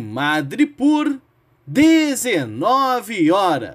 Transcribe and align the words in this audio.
Madre 0.00 0.66
por 0.66 1.20
19 1.66 3.30
horas. 3.30 3.74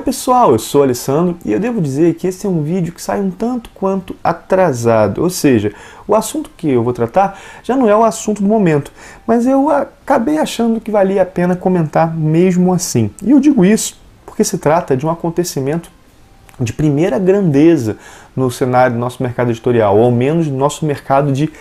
Oi 0.00 0.04
pessoal, 0.04 0.52
eu 0.52 0.58
sou 0.58 0.82
Alessandro 0.82 1.36
e 1.44 1.52
eu 1.52 1.60
devo 1.60 1.78
dizer 1.78 2.14
que 2.14 2.26
esse 2.26 2.46
é 2.46 2.48
um 2.48 2.62
vídeo 2.62 2.90
que 2.90 3.02
sai 3.02 3.20
um 3.20 3.30
tanto 3.30 3.68
quanto 3.74 4.16
atrasado, 4.24 5.22
ou 5.22 5.28
seja, 5.28 5.74
o 6.08 6.14
assunto 6.14 6.50
que 6.56 6.70
eu 6.70 6.82
vou 6.82 6.94
tratar 6.94 7.38
já 7.62 7.76
não 7.76 7.86
é 7.86 7.94
o 7.94 8.02
assunto 8.02 8.42
do 8.42 8.48
momento, 8.48 8.90
mas 9.26 9.46
eu 9.46 9.68
acabei 9.68 10.38
achando 10.38 10.80
que 10.80 10.90
valia 10.90 11.20
a 11.20 11.26
pena 11.26 11.54
comentar 11.54 12.16
mesmo 12.16 12.72
assim. 12.72 13.10
E 13.22 13.30
eu 13.30 13.38
digo 13.38 13.62
isso 13.62 14.00
porque 14.24 14.42
se 14.42 14.56
trata 14.56 14.96
de 14.96 15.04
um 15.04 15.10
acontecimento 15.10 15.90
de 16.58 16.72
primeira 16.72 17.18
grandeza 17.18 17.98
no 18.34 18.50
cenário 18.50 18.94
do 18.94 18.98
nosso 18.98 19.22
mercado 19.22 19.50
editorial, 19.50 19.98
ou 19.98 20.04
ao 20.04 20.10
menos 20.10 20.46
no 20.48 20.56
nosso 20.56 20.86
mercado 20.86 21.30
de 21.30 21.52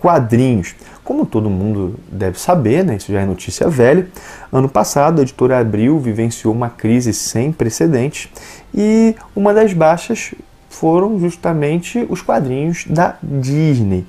quadrinhos. 0.00 0.74
Como 1.04 1.26
todo 1.26 1.50
mundo 1.50 1.96
deve 2.10 2.38
saber, 2.38 2.84
né, 2.84 2.96
isso 2.96 3.12
já 3.12 3.20
é 3.20 3.26
notícia 3.26 3.68
velha, 3.68 4.08
ano 4.52 4.68
passado 4.68 5.18
a 5.18 5.22
editora 5.22 5.58
Abril 5.58 5.98
vivenciou 5.98 6.54
uma 6.54 6.70
crise 6.70 7.12
sem 7.12 7.52
precedentes 7.52 8.28
e 8.74 9.14
uma 9.34 9.52
das 9.52 9.72
baixas 9.72 10.34
foram 10.68 11.18
justamente 11.18 12.06
os 12.08 12.22
quadrinhos 12.22 12.86
da 12.88 13.16
Disney. 13.22 14.06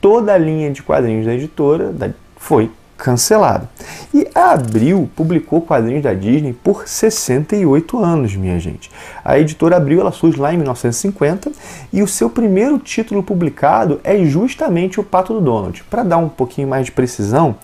Toda 0.00 0.32
a 0.32 0.38
linha 0.38 0.70
de 0.70 0.82
quadrinhos 0.82 1.26
da 1.26 1.34
editora 1.34 1.92
foi 2.36 2.70
cancelado. 3.04 3.68
E 4.14 4.26
a 4.34 4.52
Abril 4.52 5.10
publicou 5.14 5.60
quadrinhos 5.60 6.02
da 6.02 6.14
Disney 6.14 6.54
por 6.54 6.88
68 6.88 8.02
anos, 8.02 8.34
minha 8.34 8.58
gente. 8.58 8.90
A 9.22 9.38
editora 9.38 9.76
Abril 9.76 10.00
ela 10.00 10.10
surge 10.10 10.40
lá 10.40 10.54
em 10.54 10.56
1950 10.56 11.52
e 11.92 12.02
o 12.02 12.08
seu 12.08 12.30
primeiro 12.30 12.78
título 12.78 13.22
publicado 13.22 14.00
é 14.02 14.24
justamente 14.24 14.98
O 14.98 15.04
Pato 15.04 15.34
do 15.34 15.42
Donald. 15.42 15.84
Para 15.90 16.02
dar 16.02 16.16
um 16.16 16.30
pouquinho 16.30 16.66
mais 16.66 16.86
de 16.86 16.92
precisão, 16.92 17.56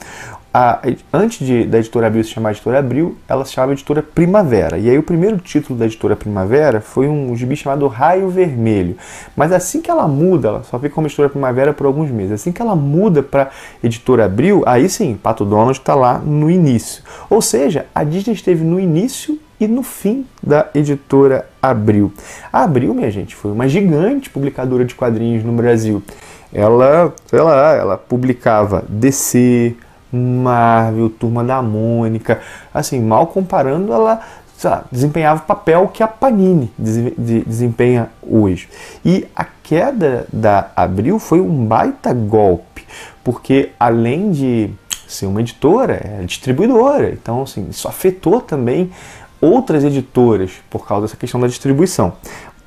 a, 0.53 0.81
antes 1.13 1.47
de, 1.47 1.65
da 1.65 1.79
editora 1.79 2.09
Abril 2.09 2.25
se 2.25 2.31
chamar 2.31 2.51
editora 2.51 2.81
Abril, 2.81 3.17
ela 3.29 3.45
se 3.45 3.53
chamava 3.53 3.73
editora 3.73 4.03
Primavera. 4.03 4.79
E 4.79 4.91
aí 4.91 4.99
o 4.99 5.03
primeiro 5.03 5.39
título 5.39 5.79
da 5.79 5.87
editora 5.87 6.17
Primavera 6.17 6.81
foi 6.81 7.09
um 7.09 7.35
gibi 7.37 7.55
chamado 7.55 7.87
Raio 7.87 8.29
Vermelho. 8.29 8.97
Mas 9.37 9.53
assim 9.53 9.81
que 9.81 9.91
ela 9.91 10.09
muda, 10.09 10.49
ela 10.49 10.63
só 10.65 10.79
fica 10.79 10.95
como 10.95 11.07
editora 11.07 11.29
Primavera 11.29 11.73
por 11.73 11.87
alguns 11.87 12.11
meses. 12.11 12.33
Assim 12.33 12.51
que 12.51 12.61
ela 12.61 12.75
muda 12.75 13.23
para 13.23 13.51
editora 13.83 14.25
Abril, 14.25 14.65
aí 14.67 14.89
sim, 14.89 15.19
Pato 15.21 15.45
Donald 15.45 15.79
está 15.79 15.95
lá 15.95 16.19
no 16.19 16.51
início. 16.51 17.03
Ou 17.29 17.41
seja, 17.41 17.87
a 17.95 18.03
Disney 18.03 18.35
esteve 18.35 18.65
no 18.65 18.81
início 18.81 19.39
e 19.61 19.69
no 19.69 19.85
fim 19.85 20.27
da 20.43 20.69
editora 20.75 21.47
Abril. 21.63 22.13
A 22.53 22.65
Abril, 22.65 22.93
minha 22.93 23.11
gente, 23.11 23.37
foi 23.37 23.53
uma 23.53 23.69
gigante 23.69 24.29
publicadora 24.29 24.85
de 24.85 24.97
quadrinhos 24.97 25.45
no 25.45 25.53
Brasil. 25.53 26.03
Ela, 26.53 27.15
sei 27.27 27.41
lá, 27.41 27.75
ela 27.75 27.97
publicava 27.97 28.83
DC, 28.89 29.77
Marvel, 30.13 31.11
Turma 31.11 31.45
da 31.45 31.63
Mônica, 31.63 32.41
assim, 32.73 33.01
mal 33.01 33.27
comparando, 33.27 33.93
ela 33.93 34.21
desempenhava 34.91 35.43
o 35.43 35.47
papel 35.47 35.89
que 35.89 36.03
a 36.03 36.09
Panini 36.09 36.71
desempenha 36.77 38.11
hoje. 38.23 38.69
E 39.05 39.27
a 39.35 39.45
queda 39.45 40.27
da 40.33 40.71
Abril 40.77 41.19
foi 41.19 41.41
um 41.41 41.65
baita 41.65 42.13
golpe, 42.13 42.87
porque 43.25 43.71
além 43.79 44.31
de 44.31 44.71
ser 45.09 45.27
uma 45.27 45.41
editora, 45.41 45.95
é 45.95 46.23
distribuidora, 46.25 47.11
então 47.11 47.43
assim, 47.43 47.67
isso 47.71 47.89
afetou 47.89 48.41
também 48.41 48.91
outras 49.41 49.83
editoras 49.83 50.53
por 50.69 50.87
causa 50.87 51.07
dessa 51.07 51.17
questão 51.17 51.41
da 51.41 51.47
distribuição 51.47 52.13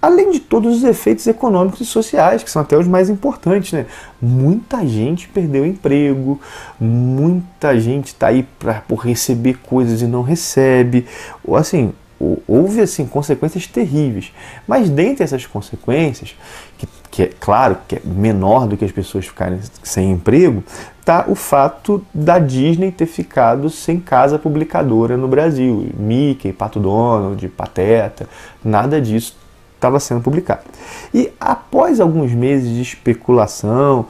além 0.03 0.31
de 0.31 0.41
todos 0.41 0.75
os 0.75 0.83
efeitos 0.83 1.25
econômicos 1.27 1.79
e 1.79 1.85
sociais, 1.85 2.43
que 2.43 2.51
são 2.51 2.61
até 2.61 2.77
os 2.77 2.85
mais 2.85 3.09
importantes. 3.09 3.71
Né? 3.71 3.85
Muita 4.21 4.85
gente 4.85 5.29
perdeu 5.29 5.65
emprego, 5.65 6.41
muita 6.77 7.79
gente 7.79 8.07
está 8.07 8.27
aí 8.27 8.43
pra, 8.59 8.83
por 8.85 8.97
receber 8.97 9.59
coisas 9.59 10.01
e 10.01 10.05
não 10.05 10.21
recebe. 10.21 11.05
Ou, 11.41 11.55
assim, 11.55 11.93
houve 12.45 12.81
assim, 12.81 13.05
consequências 13.05 13.65
terríveis. 13.65 14.33
Mas 14.67 14.89
dentre 14.89 15.23
essas 15.23 15.45
consequências, 15.45 16.35
que, 16.77 16.85
que 17.09 17.23
é 17.23 17.29
claro 17.39 17.77
que 17.87 17.95
é 17.95 18.01
menor 18.03 18.67
do 18.67 18.75
que 18.75 18.83
as 18.83 18.91
pessoas 18.91 19.25
ficarem 19.25 19.61
sem 19.83 20.11
emprego, 20.11 20.65
está 20.99 21.23
o 21.29 21.35
fato 21.35 22.05
da 22.13 22.39
Disney 22.39 22.91
ter 22.91 23.05
ficado 23.05 23.69
sem 23.69 24.01
casa 24.01 24.37
publicadora 24.37 25.15
no 25.15 25.29
Brasil. 25.29 25.87
Mickey, 25.97 26.51
Pato 26.51 26.77
Donald, 26.77 27.47
Pateta, 27.47 28.27
nada 28.61 28.99
disso 28.99 29.41
estava 29.83 29.99
sendo 29.99 30.21
publicado. 30.21 30.61
E 31.13 31.31
após 31.39 31.99
alguns 31.99 32.31
meses 32.31 32.73
de 32.73 32.81
especulação 32.81 34.07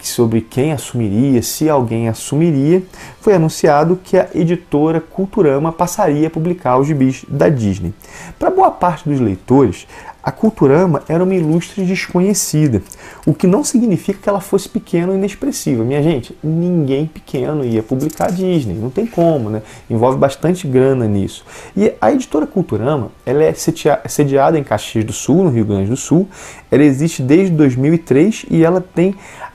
sobre 0.00 0.40
quem 0.40 0.72
assumiria, 0.72 1.42
se 1.42 1.68
alguém 1.68 2.08
assumiria, 2.08 2.82
foi 3.20 3.34
anunciado 3.34 3.98
que 4.02 4.16
a 4.16 4.28
editora 4.34 5.00
Culturama 5.00 5.72
passaria 5.72 6.26
a 6.26 6.30
publicar 6.30 6.78
os 6.78 6.86
gibis 6.86 7.24
da 7.28 7.48
Disney. 7.48 7.94
Para 8.38 8.50
boa 8.50 8.70
parte 8.70 9.08
dos 9.08 9.20
leitores, 9.20 9.86
a 10.22 10.32
Culturama 10.32 11.02
era 11.06 11.22
uma 11.22 11.34
ilustre 11.34 11.84
desconhecida, 11.84 12.82
o 13.26 13.34
que 13.34 13.46
não 13.46 13.62
significa 13.62 14.18
que 14.22 14.28
ela 14.28 14.40
fosse 14.40 14.66
pequena 14.66 15.08
ou 15.12 15.18
inexpressiva. 15.18 15.84
Minha 15.84 16.02
gente, 16.02 16.34
ninguém 16.42 17.04
pequeno 17.04 17.62
ia 17.62 17.82
publicar 17.82 18.32
Disney, 18.32 18.74
não 18.74 18.88
tem 18.88 19.06
como, 19.06 19.50
né? 19.50 19.60
Envolve 19.88 20.16
bastante 20.16 20.66
grana 20.66 21.06
nisso. 21.06 21.44
E 21.76 21.92
a 22.00 22.10
editora 22.10 22.46
Culturama, 22.46 23.10
ela 23.26 23.44
é 23.44 23.52
sediada 23.52 24.58
em 24.58 24.64
Caxias 24.64 25.04
do 25.04 25.12
Sul, 25.12 25.44
no 25.44 25.50
Rio 25.50 25.66
Grande 25.66 25.90
do 25.90 25.96
Sul. 25.96 26.26
Ela 26.70 26.84
existe 26.84 27.22
desde 27.22 27.54
2003 27.54 28.46
e 28.50 28.64
ela 28.64 28.80
tem 28.80 29.14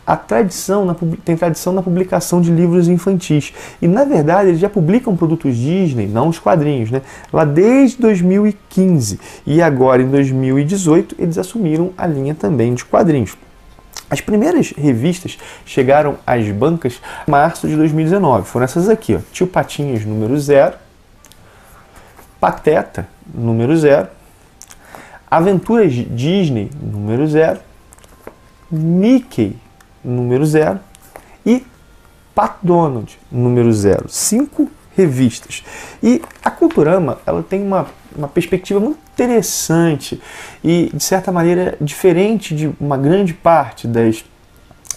a 0.09 0.17
tradição 0.17 0.85
na, 0.85 0.95
tem 1.23 1.37
tradição 1.37 1.71
na 1.71 1.83
publicação 1.83 2.41
de 2.41 2.49
livros 2.49 2.87
infantis. 2.87 3.53
E 3.79 3.87
na 3.87 4.03
verdade 4.03 4.49
eles 4.49 4.59
já 4.59 4.67
publicam 4.67 5.15
produtos 5.15 5.55
Disney, 5.55 6.07
não 6.07 6.29
os 6.29 6.39
quadrinhos, 6.39 6.89
né? 6.89 7.03
Lá 7.31 7.45
desde 7.45 8.01
2015. 8.01 9.19
E 9.45 9.61
agora 9.61 10.01
em 10.01 10.09
2018 10.09 11.15
eles 11.19 11.37
assumiram 11.37 11.91
a 11.95 12.07
linha 12.07 12.33
também 12.33 12.73
de 12.73 12.83
quadrinhos. 12.83 13.37
As 14.09 14.19
primeiras 14.19 14.73
revistas 14.75 15.37
chegaram 15.63 16.17
às 16.25 16.49
bancas 16.49 16.99
em 17.27 17.29
março 17.29 17.67
de 17.67 17.75
2019. 17.75 18.47
Foram 18.47 18.63
essas 18.63 18.89
aqui, 18.89 19.13
ó. 19.13 19.19
Tio 19.31 19.45
Patinhas 19.45 20.03
número 20.05 20.39
0, 20.39 20.73
Pateta 22.39 23.07
número 23.31 23.77
0, 23.77 24.07
Aventuras 25.29 25.93
Disney 25.93 26.71
número 26.81 27.27
0, 27.27 27.59
Mickey 28.71 29.55
número 30.03 30.45
0 30.45 30.79
e 31.45 31.65
Pat 32.33 32.57
Donald 32.61 33.17
número 33.31 33.71
0. 33.71 34.05
Cinco 34.07 34.69
revistas. 34.95 35.63
E 36.03 36.21
a 36.43 36.51
Culturama 36.51 37.19
ela 37.25 37.41
tem 37.41 37.61
uma, 37.61 37.87
uma 38.15 38.27
perspectiva 38.27 38.79
muito 38.79 38.99
interessante 39.13 40.21
e, 40.63 40.89
de 40.93 41.03
certa 41.03 41.31
maneira, 41.31 41.77
diferente 41.79 42.55
de 42.55 42.71
uma 42.79 42.97
grande 42.97 43.33
parte 43.33 43.87
das 43.87 44.23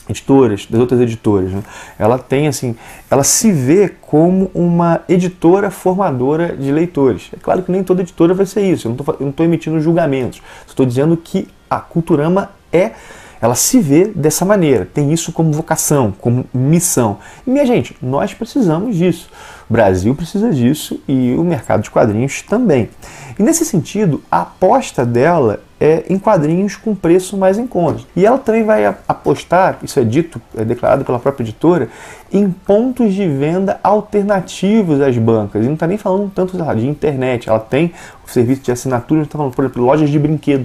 editoras, 0.09 0.67
das 0.67 0.81
outras 0.81 1.01
editoras. 1.01 1.53
Né? 1.53 1.63
Ela 1.99 2.19
tem 2.19 2.49
assim, 2.49 2.77
ela 3.11 3.25
se 3.25 3.53
vê 3.53 3.89
como 3.89 4.51
uma 4.55 5.01
editora 5.09 5.71
formadora 5.71 6.57
de 6.57 6.71
leitores. 6.73 7.31
É 7.33 7.37
claro 7.41 7.63
que 7.63 7.71
nem 7.71 7.83
toda 7.83 8.03
editora 8.03 8.35
vai 8.35 8.47
ser 8.47 8.63
isso. 8.63 8.89
Eu 8.89 8.97
não 9.21 9.31
estou 9.31 9.47
emitindo 9.47 9.81
julgamentos. 9.81 10.43
Estou 10.67 10.85
dizendo 10.85 11.17
que 11.17 11.49
a 11.71 11.79
Culturama 11.79 12.51
é 12.73 12.93
ela 13.43 13.57
se 13.57 13.81
vê 13.81 14.05
dessa 14.05 14.45
maneira, 14.45 14.87
tem 14.87 15.13
isso 15.13 15.33
como 15.33 15.51
vocação, 15.51 16.15
como 16.21 16.47
missão. 16.55 17.19
E 17.45 17.51
minha 17.51 17.67
gente, 17.67 17.97
nós 18.01 18.33
precisamos 18.33 18.95
disso. 18.95 19.29
O 19.69 19.73
Brasil 19.73 20.15
precisa 20.15 20.53
disso 20.53 21.03
e 21.09 21.35
o 21.35 21.43
mercado 21.43 21.83
de 21.83 21.91
quadrinhos 21.91 22.43
também. 22.43 22.89
E 23.37 23.43
nesse 23.43 23.65
sentido, 23.65 24.23
a 24.31 24.43
aposta 24.43 25.05
dela 25.05 25.61
é, 25.81 26.05
em 26.09 26.21
quadrinhos 26.21 26.77
com 26.77 26.95
preço 26.95 27.37
mais 27.37 27.59
em 27.59 27.67
conta. 27.67 28.05
E 28.15 28.25
ela 28.25 28.39
também 28.39 28.63
vai 28.63 28.87
apostar, 28.87 29.79
isso 29.83 29.99
é 29.99 30.05
dito, 30.05 30.41
é 30.57 30.65
declarado 30.65 31.05
pela 31.05 31.19
própria 31.19 31.43
editora, 31.43 31.89
em 32.33 32.49
pontos 32.49 33.13
de 33.13 33.27
venda 33.27 33.81
alternativos 33.83 35.01
às 35.01 35.19
bancas. 35.19 35.65
E 35.65 35.67
não 35.67 35.75
está 35.75 35.89
nem 35.89 35.99
falando 35.99 36.31
tanto 36.33 36.57
de 36.57 36.87
internet, 36.87 37.49
ela 37.49 37.59
tem 37.59 37.93
o 38.25 38.31
serviço 38.31 38.63
de 38.63 38.71
assinatura, 38.71 39.23
a 39.23 39.25
está 39.25 39.37
falando, 39.37 39.53
por 39.53 39.65
exemplo, 39.65 39.83
lojas 39.83 40.09
de 40.09 40.19
brinquedo 40.21 40.65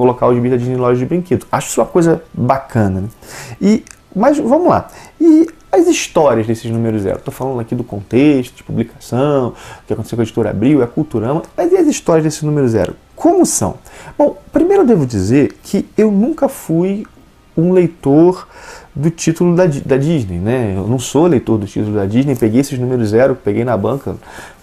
colocar 0.00 0.26
o 0.26 0.34
gibi 0.34 0.48
da 0.48 0.56
Disney 0.56 0.74
em 0.74 0.78
loja 0.78 0.98
de 0.98 1.04
brinquedo. 1.04 1.46
Acho 1.52 1.68
isso 1.68 1.80
uma 1.80 1.86
coisa 1.86 2.22
bacana. 2.32 3.02
Né? 3.02 3.08
E, 3.60 3.84
mas 4.16 4.38
vamos 4.38 4.68
lá. 4.68 4.88
E 5.20 5.46
as 5.70 5.86
histórias 5.86 6.46
desses 6.46 6.70
números 6.70 7.02
zero? 7.02 7.18
Estou 7.18 7.32
falando 7.32 7.60
aqui 7.60 7.74
do 7.74 7.84
contexto, 7.84 8.56
de 8.56 8.62
publicação, 8.62 9.48
o 9.48 9.86
que 9.86 9.92
aconteceu 9.92 10.16
com 10.16 10.22
a 10.22 10.24
editora 10.24 10.50
Abril, 10.50 10.82
a 10.82 10.86
Culturama, 10.86 11.42
mas 11.56 11.70
e 11.70 11.76
as 11.76 11.86
histórias 11.86 12.24
desse 12.24 12.44
número 12.44 12.66
zero? 12.66 12.96
Como 13.14 13.44
são? 13.44 13.74
Bom, 14.16 14.36
primeiro 14.50 14.82
eu 14.82 14.86
devo 14.86 15.06
dizer 15.06 15.56
que 15.62 15.86
eu 15.96 16.10
nunca 16.10 16.48
fui 16.48 17.06
um 17.56 17.72
leitor 17.72 18.48
do 18.94 19.10
título 19.10 19.54
da, 19.54 19.66
da 19.66 19.96
Disney, 19.96 20.38
né? 20.38 20.74
Eu 20.76 20.88
não 20.88 20.98
sou 20.98 21.26
leitor 21.26 21.58
do 21.58 21.66
título 21.66 21.94
da 21.94 22.06
Disney, 22.06 22.34
peguei 22.34 22.60
esses 22.60 22.78
números 22.78 23.10
zero, 23.10 23.36
peguei 23.36 23.64
na 23.64 23.76
banca 23.76 24.16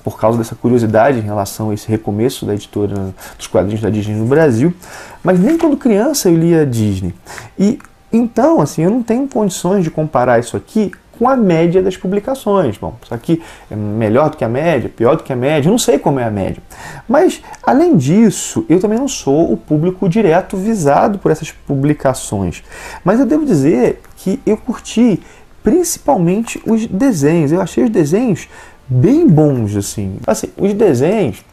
por 0.10 0.18
causa 0.18 0.38
dessa 0.38 0.56
curiosidade 0.56 1.20
em 1.20 1.22
relação 1.22 1.72
a 1.72 1.74
esse 1.74 1.86
recomeço 1.90 2.46
da 2.46 2.54
editora 2.54 3.14
dos 3.38 3.46
quadrinhos 3.46 3.82
da 3.82 3.90
Disney 3.90 4.16
no 4.16 4.26
Brasil, 4.26 4.74
mas 5.22 5.38
nem 5.38 5.58
quando 5.58 5.76
criança 5.76 6.30
eu 6.30 6.36
lia 6.38 6.66
Disney. 6.66 7.14
E 7.60 7.78
então, 8.12 8.62
assim, 8.62 8.84
eu 8.84 8.90
não 8.90 9.04
tenho 9.04 9.28
condições 9.28 9.84
de 9.84 9.92
comparar 9.92 10.40
isso 10.40 10.56
aqui 10.56 10.94
com 11.20 11.28
a 11.28 11.36
média 11.36 11.84
das 11.84 11.98
publicações. 11.98 12.78
Bom, 12.78 12.96
isso 13.04 13.14
aqui 13.14 13.42
é 13.70 13.76
melhor 13.76 14.30
do 14.30 14.38
que 14.38 14.46
a 14.46 14.48
média, 14.48 14.88
pior 14.88 15.18
do 15.18 15.24
que 15.24 15.34
a 15.34 15.36
média, 15.36 15.68
eu 15.68 15.72
não 15.72 15.78
sei 15.78 16.00
como 16.00 16.22
é 16.22 16.24
a 16.24 16.32
média. 16.32 16.64
Mas, 17.06 17.42
além 17.62 17.98
disso, 17.98 18.66
eu 18.70 18.80
também 18.80 18.98
não 18.98 19.10
sou 19.10 19.52
o 19.52 19.58
público 19.58 20.08
direto 20.08 20.56
visado 20.56 21.20
por 21.20 21.32
essas 21.32 21.52
publicações. 21.52 22.64
Mas 23.04 23.20
eu 23.20 23.26
devo 23.26 23.46
dizer 23.46 24.02
que 24.16 24.40
eu 24.46 24.56
curti 24.56 25.20
principalmente 25.62 26.62
os 26.66 26.88
desenhos. 26.88 27.52
Eu 27.52 27.60
achei 27.60 27.84
os 27.84 27.90
desenhos 27.90 28.48
bem 28.88 29.28
bons, 29.28 29.76
assim. 29.76 30.18
Assim, 30.26 30.50
os 30.58 30.74
desenhos, 30.74 31.44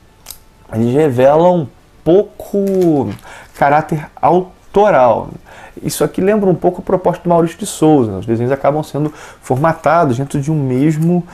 eles 0.72 0.94
revelam 0.94 1.68
pouco 2.02 3.08
caráter 3.54 4.06
autoral. 4.20 5.30
Isso 5.82 6.04
aqui 6.04 6.20
lembra 6.20 6.48
um 6.48 6.54
pouco 6.54 6.80
a 6.80 6.84
proposta 6.84 7.22
do 7.22 7.28
Maurício 7.28 7.58
de 7.58 7.66
Souza. 7.66 8.12
Os 8.18 8.26
desenhos 8.26 8.52
acabam 8.52 8.82
sendo 8.82 9.12
formatados 9.42 10.18
dentro 10.18 10.40
de 10.40 10.50
um 10.50 10.62
mesmo 10.62 11.24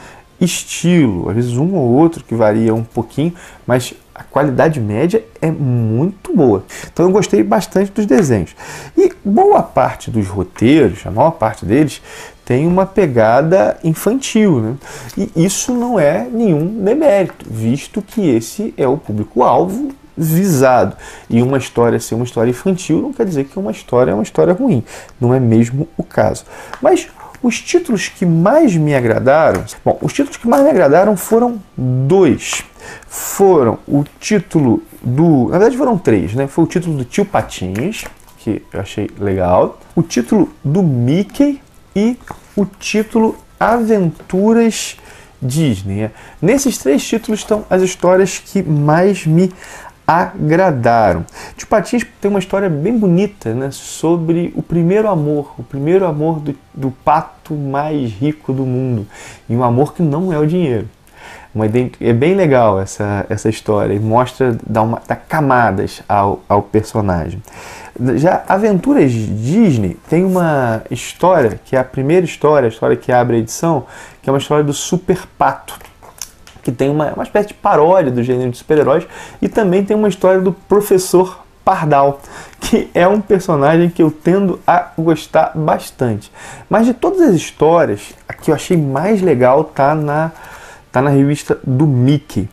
estilo, 0.41 1.29
às 1.29 1.37
vezes 1.37 1.56
um 1.56 1.75
ou 1.75 1.91
outro 1.91 2.25
que 2.25 2.35
varia 2.35 2.75
um 2.75 2.82
pouquinho, 2.82 3.35
mas 3.67 3.93
a 4.14 4.23
qualidade 4.23 4.81
média 4.81 5.23
é 5.41 5.50
muito 5.50 6.35
boa. 6.35 6.64
Então 6.93 7.06
eu 7.06 7.12
gostei 7.12 7.43
bastante 7.43 7.93
dos 7.93 8.06
desenhos. 8.06 8.55
E 8.97 9.12
boa 9.25 9.62
parte 9.62 10.11
dos 10.11 10.26
roteiros, 10.29 11.06
a 11.06 11.11
maior 11.11 11.32
parte 11.32 11.67
deles, 11.67 12.00
tem 12.50 12.67
uma 12.67 12.85
pegada 12.85 13.79
infantil. 13.85 14.61
Né? 14.61 14.75
E 15.17 15.44
isso 15.44 15.73
não 15.73 16.00
é 16.00 16.26
nenhum 16.29 16.82
demérito, 16.82 17.47
visto 17.49 18.02
que 18.02 18.29
esse 18.29 18.75
é 18.76 18.88
o 18.88 18.97
público-alvo 18.97 19.93
visado. 20.19 20.97
E 21.29 21.41
uma 21.43 21.58
história 21.58 22.00
ser 22.00 22.17
uma 22.17 22.25
história 22.25 22.50
infantil 22.50 23.00
não 23.00 23.12
quer 23.12 23.25
dizer 23.25 23.44
que 23.44 23.56
uma 23.56 23.70
história 23.70 24.11
é 24.11 24.14
uma 24.14 24.25
história 24.25 24.52
ruim. 24.52 24.82
Não 25.20 25.32
é 25.32 25.38
mesmo 25.38 25.87
o 25.97 26.02
caso. 26.02 26.44
Mas 26.82 27.08
os 27.41 27.61
títulos 27.61 28.08
que 28.08 28.26
mais 28.26 28.75
me 28.75 28.97
agradaram, 28.97 29.62
bom, 29.85 29.97
os 30.02 30.12
títulos 30.12 30.37
que 30.37 30.49
mais 30.49 30.64
me 30.64 30.70
agradaram 30.70 31.17
foram 31.17 31.62
dois. 31.79 32.64
Foram 33.06 33.79
o 33.87 34.02
título 34.19 34.82
do, 35.00 35.44
na 35.50 35.58
verdade 35.58 35.76
foram 35.76 35.97
três, 35.97 36.35
né? 36.35 36.49
Foi 36.49 36.64
o 36.64 36.67
título 36.67 36.97
do 36.97 37.05
Tio 37.05 37.25
Patinhas, 37.25 38.05
que 38.38 38.61
eu 38.73 38.81
achei 38.81 39.08
legal, 39.20 39.79
o 39.94 40.02
título 40.02 40.50
do 40.64 40.82
Mickey 40.82 41.61
e 41.94 42.16
o 42.56 42.64
título 42.64 43.37
Aventuras 43.58 44.96
Disney. 45.40 46.10
Nesses 46.40 46.78
três 46.78 47.06
títulos 47.06 47.40
estão 47.40 47.64
as 47.69 47.82
histórias 47.82 48.38
que 48.38 48.62
mais 48.62 49.26
me 49.26 49.52
agradaram. 50.06 51.25
Tio 51.56 51.69
Patinhas 51.69 52.04
tem 52.20 52.28
uma 52.28 52.40
história 52.40 52.69
bem 52.69 52.98
bonita 52.98 53.54
né, 53.54 53.70
sobre 53.70 54.52
o 54.56 54.62
primeiro 54.62 55.08
amor, 55.08 55.54
o 55.56 55.62
primeiro 55.62 56.04
amor 56.04 56.40
do, 56.40 56.56
do 56.75 56.90
pato 56.90 57.54
mais 57.54 58.10
rico 58.10 58.52
do 58.52 58.66
mundo, 58.66 59.06
e 59.48 59.54
um 59.54 59.62
amor 59.62 59.94
que 59.94 60.02
não 60.02 60.32
é 60.32 60.38
o 60.38 60.46
dinheiro. 60.46 60.88
Uma, 61.55 61.67
é 61.67 62.12
bem 62.12 62.35
legal 62.35 62.81
essa, 62.81 63.26
essa 63.29 63.49
história 63.49 63.93
e 63.93 63.99
mostra, 63.99 64.56
dá, 64.64 64.82
uma, 64.82 65.02
dá 65.06 65.17
camadas 65.17 66.02
ao, 66.08 66.41
ao 66.49 66.62
personagem. 66.62 67.43
Já 68.17 68.44
Aventuras 68.49 69.11
Disney 69.11 69.97
tem 70.08 70.25
uma 70.25 70.82
história, 70.91 71.61
que 71.64 71.75
é 71.75 71.79
a 71.81 71.85
primeira 71.85 72.25
história, 72.25 72.67
a 72.67 72.70
história 72.70 72.97
que 72.97 73.11
abre 73.11 73.37
a 73.37 73.38
edição, 73.41 73.85
que 74.23 74.31
é 74.31 74.32
uma 74.32 74.38
história 74.38 74.62
do 74.62 74.73
Super 74.73 75.26
Pato 75.37 75.79
que 76.62 76.70
tem 76.70 76.91
uma, 76.91 77.12
uma 77.12 77.23
espécie 77.23 77.49
de 77.49 77.55
paródia 77.55 78.11
do 78.11 78.23
gênero 78.23 78.50
de 78.50 78.58
super-heróis, 78.58 79.06
e 79.41 79.49
também 79.49 79.85
tem 79.85 79.97
uma 79.97 80.08
história 80.08 80.41
do 80.41 80.52
professor 80.52 81.41
Pardal, 81.64 82.20
que 82.61 82.91
é 82.94 83.06
um 83.06 83.20
personagem 83.20 83.91
que 83.91 84.02
eu 84.02 84.11
tendo 84.11 84.58
a 84.67 84.91
gostar 84.99 85.52
bastante. 85.55 86.32
Mas 86.69 86.87
de 86.87 86.94
todas 86.94 87.20
as 87.20 87.35
histórias, 87.35 88.14
a 88.29 88.32
que 88.32 88.50
eu 88.50 88.55
achei 88.55 88.76
mais 88.76 89.20
legal 89.20 89.64
tá 89.64 89.94
na, 89.94 90.32
tá 90.90 91.00
na 91.00 91.10
revista 91.10 91.58
do 91.64 91.87
Mickey 91.87 92.48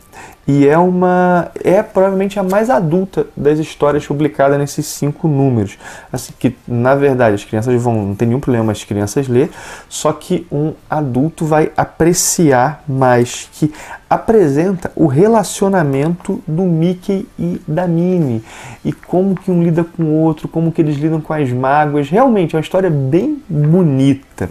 e 0.48 0.66
é 0.66 0.78
uma 0.78 1.50
é 1.62 1.82
provavelmente 1.82 2.38
a 2.38 2.42
mais 2.42 2.70
adulta 2.70 3.26
das 3.36 3.58
histórias 3.58 4.06
publicadas 4.06 4.58
nesses 4.58 4.86
cinco 4.86 5.28
números. 5.28 5.76
Assim 6.10 6.32
que 6.38 6.56
na 6.66 6.94
verdade 6.94 7.34
as 7.34 7.44
crianças 7.44 7.80
vão 7.80 8.06
não 8.06 8.14
tem 8.14 8.26
nenhum 8.26 8.40
problema 8.40 8.72
as 8.72 8.82
crianças 8.82 9.28
ler, 9.28 9.50
só 9.90 10.10
que 10.10 10.46
um 10.50 10.72
adulto 10.88 11.44
vai 11.44 11.70
apreciar 11.76 12.82
mais 12.88 13.46
que 13.52 13.70
apresenta 14.08 14.90
o 14.96 15.06
relacionamento 15.06 16.42
do 16.46 16.62
Mickey 16.62 17.28
e 17.38 17.60
da 17.68 17.86
Minnie 17.86 18.42
e 18.82 18.90
como 18.90 19.34
que 19.34 19.50
um 19.50 19.62
lida 19.62 19.84
com 19.84 20.02
o 20.04 20.14
outro, 20.14 20.48
como 20.48 20.72
que 20.72 20.80
eles 20.80 20.96
lidam 20.96 21.20
com 21.20 21.34
as 21.34 21.52
mágoas. 21.52 22.08
Realmente 22.08 22.56
é 22.56 22.56
uma 22.56 22.62
história 22.62 22.88
bem 22.88 23.42
bonita. 23.46 24.48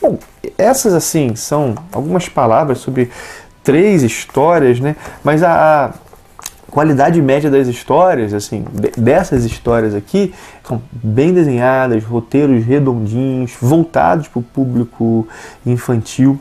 Bom, 0.00 0.16
essas 0.56 0.94
assim 0.94 1.34
são 1.34 1.74
algumas 1.92 2.28
palavras 2.28 2.78
sobre 2.78 3.10
três 3.62 4.02
histórias, 4.02 4.80
né? 4.80 4.96
Mas 5.22 5.42
a, 5.42 5.86
a 5.86 5.92
qualidade 6.70 7.20
média 7.20 7.50
das 7.50 7.66
histórias, 7.66 8.32
assim, 8.32 8.64
dessas 8.96 9.44
histórias 9.44 9.94
aqui, 9.94 10.32
são 10.62 10.80
bem 10.92 11.32
desenhadas, 11.32 12.04
roteiros 12.04 12.64
redondinhos, 12.64 13.52
voltados 13.60 14.28
para 14.28 14.40
o 14.40 14.42
público 14.42 15.26
infantil. 15.66 16.38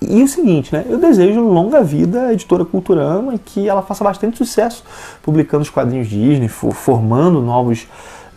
E 0.00 0.22
o 0.22 0.28
seguinte, 0.28 0.72
né? 0.72 0.84
Eu 0.88 0.98
desejo 0.98 1.40
longa 1.40 1.82
vida 1.82 2.26
à 2.26 2.32
editora 2.32 2.64
Culturama 2.64 3.34
e 3.34 3.38
que 3.38 3.68
ela 3.68 3.82
faça 3.82 4.04
bastante 4.04 4.36
sucesso 4.36 4.84
publicando 5.22 5.62
os 5.62 5.70
quadrinhos 5.70 6.08
Disney, 6.08 6.48
formando 6.48 7.40
novos 7.40 7.86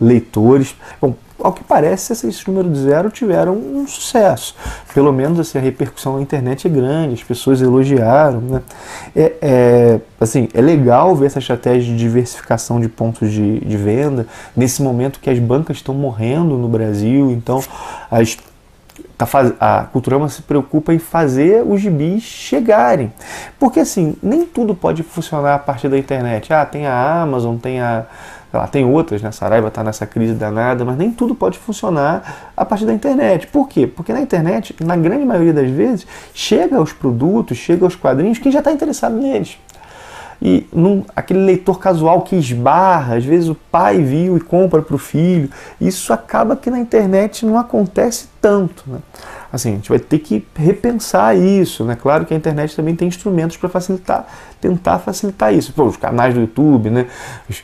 leitores. 0.00 0.74
Bom, 1.00 1.14
ao 1.40 1.52
que 1.52 1.62
parece, 1.62 2.12
esses 2.12 2.44
números 2.46 2.72
de 2.72 2.80
zero 2.80 3.10
tiveram 3.10 3.54
um 3.54 3.86
sucesso. 3.86 4.54
Pelo 4.92 5.12
menos 5.12 5.38
assim, 5.38 5.58
a 5.58 5.60
repercussão 5.60 6.16
na 6.16 6.22
internet 6.22 6.66
é 6.66 6.70
grande, 6.70 7.14
as 7.14 7.22
pessoas 7.22 7.62
elogiaram. 7.62 8.40
Né? 8.40 8.62
É, 9.14 9.32
é, 9.40 10.00
assim, 10.20 10.48
é 10.52 10.60
legal 10.60 11.14
ver 11.14 11.26
essa 11.26 11.38
estratégia 11.38 11.92
de 11.92 11.98
diversificação 11.98 12.80
de 12.80 12.88
pontos 12.88 13.30
de, 13.30 13.60
de 13.60 13.76
venda 13.76 14.26
nesse 14.56 14.82
momento 14.82 15.20
que 15.20 15.30
as 15.30 15.38
bancas 15.38 15.76
estão 15.76 15.94
morrendo 15.94 16.56
no 16.56 16.68
Brasil, 16.68 17.30
então 17.30 17.62
as 18.10 18.36
tá 19.18 19.26
a 19.58 19.84
Culturama 19.84 20.28
se 20.28 20.42
preocupa 20.42 20.94
em 20.94 20.98
fazer 20.98 21.64
os 21.66 21.80
gibis 21.80 22.22
chegarem. 22.22 23.12
Porque 23.58 23.80
assim, 23.80 24.16
nem 24.22 24.46
tudo 24.46 24.76
pode 24.76 25.02
funcionar 25.02 25.56
a 25.56 25.58
partir 25.58 25.88
da 25.88 25.98
internet. 25.98 26.52
Ah, 26.52 26.64
tem 26.64 26.86
a 26.86 27.22
Amazon, 27.22 27.56
tem 27.56 27.80
a, 27.80 28.06
lá, 28.52 28.66
tem 28.66 28.84
outras, 28.84 29.20
né? 29.20 29.30
Saraiva 29.30 29.68
está 29.68 29.84
nessa 29.84 30.06
crise 30.06 30.34
danada, 30.34 30.84
mas 30.84 30.96
nem 30.96 31.10
tudo 31.10 31.34
pode 31.34 31.58
funcionar 31.58 32.50
a 32.56 32.64
partir 32.64 32.86
da 32.86 32.92
internet. 32.92 33.46
Por 33.48 33.68
quê? 33.68 33.86
Porque 33.86 34.12
na 34.12 34.20
internet, 34.20 34.74
na 34.80 34.96
grande 34.96 35.24
maioria 35.24 35.52
das 35.52 35.70
vezes, 35.70 36.06
chega 36.32 36.76
aos 36.76 36.92
produtos, 36.92 37.58
chega 37.58 37.84
aos 37.84 37.94
quadrinhos 37.94 38.38
quem 38.38 38.50
já 38.50 38.60
está 38.60 38.72
interessado 38.72 39.16
neles. 39.16 39.58
E 40.40 40.66
num, 40.72 41.04
aquele 41.16 41.40
leitor 41.40 41.80
casual 41.80 42.22
que 42.22 42.36
esbarra, 42.36 43.16
às 43.16 43.24
vezes 43.24 43.48
o 43.48 43.54
pai 43.54 44.00
viu 44.02 44.36
e 44.36 44.40
compra 44.40 44.80
para 44.80 44.94
o 44.94 44.98
filho, 44.98 45.50
isso 45.80 46.12
acaba 46.12 46.56
que 46.56 46.70
na 46.70 46.78
internet 46.78 47.44
não 47.44 47.58
acontece 47.58 48.28
tanto. 48.40 48.84
Né? 48.86 48.98
Assim, 49.52 49.72
a 49.72 49.74
gente 49.74 49.88
vai 49.88 49.98
ter 49.98 50.18
que 50.18 50.46
repensar 50.54 51.36
isso, 51.36 51.82
né? 51.84 51.96
Claro 51.96 52.26
que 52.26 52.34
a 52.34 52.36
internet 52.36 52.76
também 52.76 52.94
tem 52.94 53.08
instrumentos 53.08 53.56
para 53.56 53.68
facilitar, 53.68 54.26
tentar 54.60 54.98
facilitar 54.98 55.54
isso. 55.54 55.72
Pô, 55.72 55.84
os 55.84 55.96
canais 55.96 56.34
do 56.34 56.40
YouTube, 56.40 56.90
né? 56.90 57.06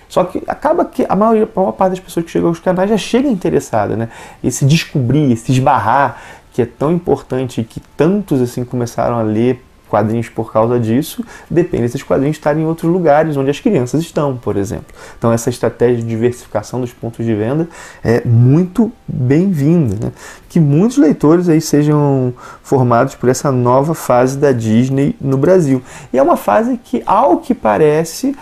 Só 0.09 0.25
que 0.25 0.43
acaba 0.49 0.85
que 0.87 1.04
a 1.09 1.14
maior, 1.14 1.47
a 1.54 1.61
maior 1.61 1.73
parte 1.73 1.90
das 1.90 2.00
pessoas 2.00 2.25
que 2.25 2.33
chegam 2.33 2.49
aos 2.49 2.59
canais 2.59 2.88
já 2.88 2.97
chega 2.97 3.28
interessada, 3.28 3.97
né? 3.97 4.09
Esse 4.43 4.64
descobrir, 4.64 5.31
esse 5.31 5.52
esbarrar, 5.52 6.19
que 6.54 6.62
é 6.62 6.66
tão 6.66 6.90
importante 6.90 7.61
e 7.61 7.64
que 7.64 7.81
tantos 7.97 8.40
assim 8.40 8.64
começaram 8.64 9.19
a 9.19 9.23
ler 9.23 9.62
quadrinhos 9.94 10.28
por 10.28 10.52
causa 10.52 10.80
disso, 10.80 11.24
depende 11.48 11.84
desses 11.84 12.02
quadrinhos 12.02 12.36
estarem 12.36 12.64
em 12.64 12.66
outros 12.66 12.90
lugares 12.90 13.36
onde 13.36 13.48
as 13.48 13.60
crianças 13.60 14.00
estão, 14.00 14.36
por 14.36 14.56
exemplo. 14.56 14.86
Então 15.16 15.32
essa 15.32 15.48
estratégia 15.48 15.98
de 15.98 16.02
diversificação 16.02 16.80
dos 16.80 16.92
pontos 16.92 17.24
de 17.24 17.32
venda 17.32 17.68
é 18.02 18.20
muito 18.24 18.90
bem-vinda. 19.06 20.06
Né? 20.06 20.12
Que 20.48 20.58
muitos 20.58 20.98
leitores 20.98 21.48
aí 21.48 21.60
sejam 21.60 22.34
formados 22.60 23.14
por 23.14 23.28
essa 23.28 23.52
nova 23.52 23.94
fase 23.94 24.36
da 24.36 24.50
Disney 24.50 25.14
no 25.20 25.36
Brasil. 25.36 25.80
E 26.12 26.18
é 26.18 26.22
uma 26.22 26.36
fase 26.36 26.76
que, 26.82 27.00
ao 27.06 27.36
que 27.36 27.54
parece, 27.54 28.34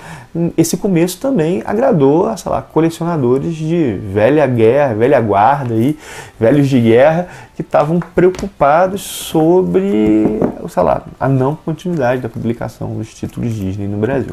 esse 0.57 0.77
começo 0.77 1.19
também 1.21 1.63
agradou, 1.65 2.35
sei 2.37 2.51
lá, 2.51 2.63
colecionadores 2.63 3.55
de 3.55 3.95
velha 4.13 4.47
guerra, 4.47 4.95
velha 4.95 5.21
guarda 5.21 5.75
aí, 5.75 5.97
velhos 6.41 6.69
de 6.69 6.81
guerra 6.81 7.29
que 7.55 7.63
estavam 7.63 8.01
preocupados 8.01 9.03
sobre, 9.03 10.41
sei 10.69 10.83
lá, 10.83 11.03
a 11.21 11.29
não 11.29 11.55
continuidade 11.55 12.23
da 12.23 12.29
publicação 12.29 12.97
dos 12.97 13.13
títulos 13.15 13.55
Disney 13.55 13.87
no 13.87 13.99
Brasil. 13.99 14.33